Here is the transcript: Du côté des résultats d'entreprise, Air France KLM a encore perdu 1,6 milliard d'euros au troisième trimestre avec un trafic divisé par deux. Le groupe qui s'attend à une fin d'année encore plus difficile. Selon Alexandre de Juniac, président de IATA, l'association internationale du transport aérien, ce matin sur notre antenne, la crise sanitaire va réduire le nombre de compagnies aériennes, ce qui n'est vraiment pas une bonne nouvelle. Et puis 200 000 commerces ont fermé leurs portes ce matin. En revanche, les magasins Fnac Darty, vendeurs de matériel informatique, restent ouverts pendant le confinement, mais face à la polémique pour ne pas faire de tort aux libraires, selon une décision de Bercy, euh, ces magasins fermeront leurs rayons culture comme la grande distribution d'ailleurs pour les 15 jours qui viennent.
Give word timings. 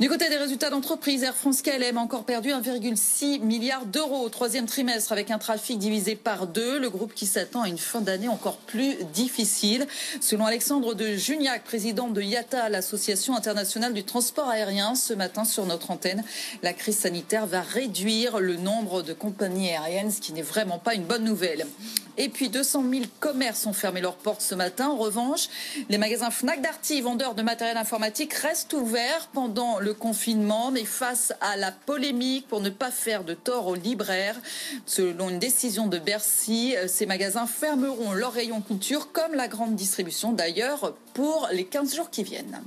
Du 0.00 0.08
côté 0.08 0.30
des 0.30 0.36
résultats 0.36 0.70
d'entreprise, 0.70 1.22
Air 1.24 1.36
France 1.36 1.60
KLM 1.60 1.98
a 1.98 2.00
encore 2.00 2.24
perdu 2.24 2.48
1,6 2.48 3.40
milliard 3.40 3.84
d'euros 3.84 4.22
au 4.24 4.30
troisième 4.30 4.64
trimestre 4.64 5.12
avec 5.12 5.30
un 5.30 5.36
trafic 5.36 5.78
divisé 5.78 6.16
par 6.16 6.46
deux. 6.46 6.78
Le 6.78 6.88
groupe 6.88 7.12
qui 7.12 7.26
s'attend 7.26 7.62
à 7.62 7.68
une 7.68 7.76
fin 7.76 8.00
d'année 8.00 8.28
encore 8.28 8.56
plus 8.56 8.96
difficile. 9.12 9.86
Selon 10.22 10.46
Alexandre 10.46 10.94
de 10.94 11.14
Juniac, 11.16 11.64
président 11.64 12.08
de 12.08 12.22
IATA, 12.22 12.70
l'association 12.70 13.36
internationale 13.36 13.92
du 13.92 14.04
transport 14.04 14.48
aérien, 14.48 14.94
ce 14.94 15.12
matin 15.12 15.44
sur 15.44 15.66
notre 15.66 15.90
antenne, 15.90 16.24
la 16.62 16.72
crise 16.72 16.98
sanitaire 16.98 17.46
va 17.46 17.60
réduire 17.60 18.40
le 18.40 18.56
nombre 18.56 19.02
de 19.02 19.12
compagnies 19.12 19.70
aériennes, 19.70 20.10
ce 20.10 20.20
qui 20.20 20.32
n'est 20.32 20.42
vraiment 20.42 20.78
pas 20.78 20.94
une 20.94 21.04
bonne 21.04 21.24
nouvelle. 21.24 21.66
Et 22.16 22.28
puis 22.28 22.48
200 22.48 22.84
000 22.90 23.04
commerces 23.18 23.66
ont 23.66 23.72
fermé 23.72 24.00
leurs 24.00 24.14
portes 24.14 24.40
ce 24.40 24.54
matin. 24.54 24.88
En 24.88 24.96
revanche, 24.96 25.48
les 25.88 25.98
magasins 25.98 26.30
Fnac 26.30 26.62
Darty, 26.62 27.00
vendeurs 27.00 27.34
de 27.34 27.42
matériel 27.42 27.76
informatique, 27.76 28.32
restent 28.34 28.72
ouverts 28.72 29.28
pendant 29.32 29.73
le 29.78 29.94
confinement, 29.94 30.70
mais 30.70 30.84
face 30.84 31.32
à 31.40 31.56
la 31.56 31.72
polémique 31.72 32.48
pour 32.48 32.60
ne 32.60 32.70
pas 32.70 32.90
faire 32.90 33.24
de 33.24 33.34
tort 33.34 33.66
aux 33.66 33.74
libraires, 33.74 34.40
selon 34.86 35.30
une 35.30 35.38
décision 35.38 35.86
de 35.86 35.98
Bercy, 35.98 36.74
euh, 36.76 36.88
ces 36.88 37.06
magasins 37.06 37.46
fermeront 37.46 38.12
leurs 38.12 38.32
rayons 38.32 38.60
culture 38.60 39.12
comme 39.12 39.34
la 39.34 39.48
grande 39.48 39.74
distribution 39.74 40.32
d'ailleurs 40.32 40.94
pour 41.14 41.48
les 41.52 41.64
15 41.64 41.94
jours 41.94 42.10
qui 42.10 42.22
viennent. 42.22 42.60